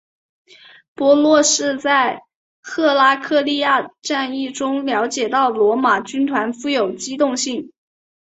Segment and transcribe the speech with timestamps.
[0.95, 2.23] 皮洛士在
[2.63, 7.71] 赫拉克利亚战役中了解到罗马军团富有机动性。